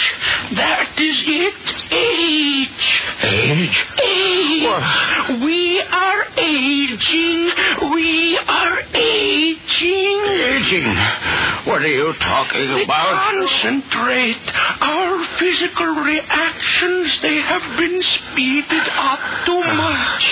That 0.57 0.89
is 0.97 1.17
it. 1.37 1.53
Age. 1.93 2.87
Age? 3.29 3.77
Age. 4.01 5.43
We 5.43 5.83
are 5.85 6.23
aging. 6.33 7.51
We 7.93 8.39
are 8.47 8.79
aging. 8.95 10.17
Aging? 10.49 10.89
What 11.67 11.83
are 11.83 11.93
you 11.93 12.13
talking 12.17 12.83
about? 12.85 13.21
concentrate. 13.37 14.41
Our 14.81 15.13
physical 15.37 15.93
reactions, 16.01 17.19
they 17.21 17.37
have 17.37 17.77
been 17.77 18.01
speeded 18.01 18.87
up 18.97 19.19
too 19.45 19.61
much. 19.77 20.25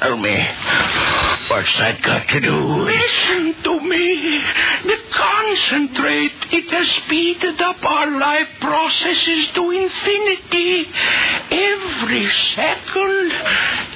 Tell 0.00 0.16
me. 0.16 1.39
What's 1.50 1.66
that 1.82 1.98
got 2.06 2.30
to 2.30 2.38
do 2.38 2.54
with. 2.78 2.94
Listen 2.94 3.58
to 3.66 3.74
me. 3.82 4.38
The 4.86 4.98
concentrate, 5.10 6.38
it 6.54 6.70
has 6.70 6.86
speeded 7.02 7.58
up 7.58 7.82
our 7.82 8.06
life 8.06 8.46
processes 8.62 9.50
to 9.58 9.62
infinity. 9.74 10.86
Every 11.50 12.26
second 12.54 13.34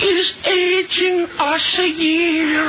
is 0.03 0.27
aging 0.51 1.31
us 1.31 1.67
a 1.79 1.91
year. 1.95 2.67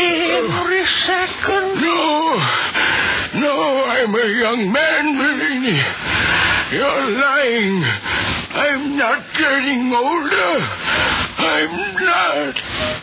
Every 0.00 0.84
second. 1.04 1.84
No. 1.84 2.40
No, 3.36 3.84
I'm 3.84 4.14
a 4.16 4.28
young 4.32 4.72
man, 4.72 5.04
Bellini. 5.20 5.76
You're 6.72 7.20
lying. 7.20 7.84
I'm 7.84 8.96
not 8.96 9.28
getting 9.36 9.92
older. 9.92 11.29
I'm 11.50 11.94
not. 12.04 12.54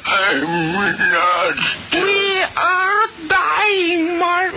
I'm 0.06 0.42
not. 1.12 1.58
We 1.92 2.44
are 2.56 3.08
dying, 3.28 4.18
my 4.18 4.48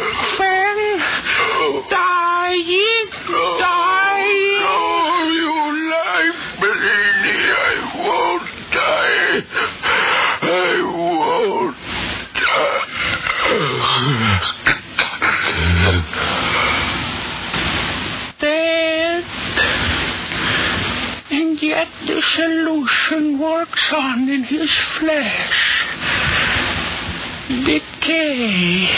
solution 22.37 23.39
works 23.41 23.93
on 23.97 24.29
in 24.29 24.45
his 24.45 24.71
flesh. 24.99 25.85
Decay. 27.49 28.89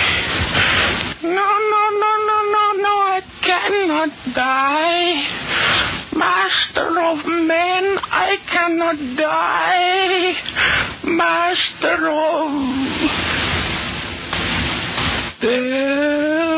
No, 1.23 1.49
no, 1.73 1.83
no, 2.03 2.12
no, 2.29 2.38
no, 2.57 2.73
no, 2.83 2.95
I 3.16 3.21
cannot 3.42 4.11
die. 4.35 5.12
Master 6.14 7.01
of 7.01 7.27
men, 7.27 7.99
I 8.11 8.37
cannot 8.51 8.99
die. 9.16 10.35
Master 11.05 12.09
of 12.11 12.53
death. 15.40 16.52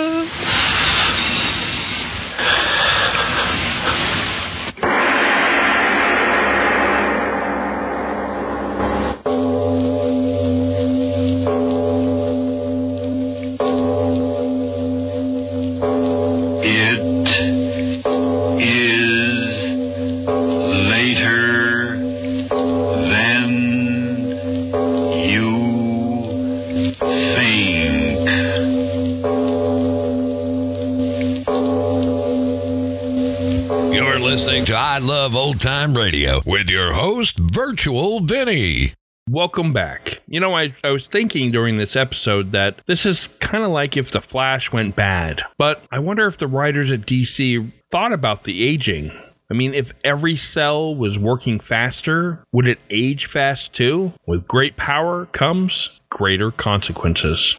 Listening 34.54 34.72
to 34.72 34.80
I 34.80 34.98
Love 34.98 35.34
Old 35.34 35.58
Time 35.58 35.94
Radio 35.94 36.40
with 36.46 36.70
your 36.70 36.92
host, 36.92 37.40
Virtual 37.40 38.20
Vinny. 38.20 38.92
Welcome 39.28 39.72
back. 39.72 40.22
You 40.28 40.38
know, 40.38 40.56
I, 40.56 40.72
I 40.84 40.90
was 40.90 41.08
thinking 41.08 41.50
during 41.50 41.76
this 41.76 41.96
episode 41.96 42.52
that 42.52 42.80
this 42.86 43.04
is 43.04 43.26
kind 43.40 43.64
of 43.64 43.70
like 43.72 43.96
if 43.96 44.12
The 44.12 44.20
Flash 44.20 44.70
went 44.70 44.94
bad. 44.94 45.42
But 45.58 45.82
I 45.90 45.98
wonder 45.98 46.28
if 46.28 46.38
the 46.38 46.46
writers 46.46 46.92
at 46.92 47.00
DC 47.00 47.72
thought 47.90 48.12
about 48.12 48.44
the 48.44 48.62
aging. 48.64 49.10
I 49.50 49.54
mean, 49.54 49.74
if 49.74 49.92
every 50.04 50.36
cell 50.36 50.94
was 50.94 51.18
working 51.18 51.58
faster, 51.58 52.44
would 52.52 52.68
it 52.68 52.78
age 52.90 53.26
fast 53.26 53.74
too? 53.74 54.12
With 54.24 54.46
great 54.46 54.76
power 54.76 55.26
comes 55.26 56.00
greater 56.10 56.52
consequences. 56.52 57.58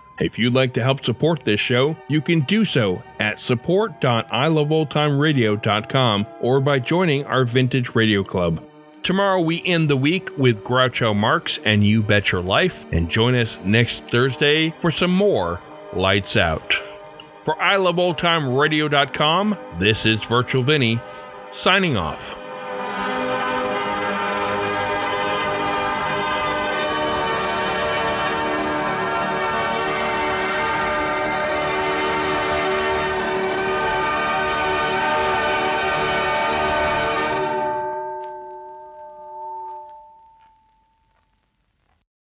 If 0.19 0.37
you'd 0.37 0.53
like 0.53 0.73
to 0.73 0.83
help 0.83 1.03
support 1.03 1.43
this 1.43 1.59
show, 1.59 1.95
you 2.07 2.21
can 2.21 2.41
do 2.41 2.63
so 2.65 3.01
at 3.19 3.39
support.iloveoldtimeradio.com 3.39 6.27
or 6.41 6.59
by 6.59 6.77
joining 6.79 7.25
our 7.25 7.45
Vintage 7.45 7.95
Radio 7.95 8.23
Club. 8.23 8.63
Tomorrow 9.03 9.41
we 9.41 9.63
end 9.65 9.89
the 9.89 9.97
week 9.97 10.29
with 10.37 10.63
Groucho 10.63 11.15
Marx 11.15 11.57
and 11.65 11.83
You 11.85 12.03
Bet 12.03 12.31
Your 12.31 12.41
Life, 12.41 12.85
and 12.91 13.09
join 13.09 13.33
us 13.33 13.57
next 13.63 14.03
Thursday 14.11 14.75
for 14.79 14.91
some 14.91 15.11
more 15.11 15.59
Lights 15.93 16.37
Out. 16.37 16.75
For 17.43 17.55
iloveoldtimeradio.com, 17.55 19.57
this 19.79 20.05
is 20.05 20.23
Virtual 20.25 20.61
Vinny, 20.61 20.99
signing 21.51 21.97
off. 21.97 22.37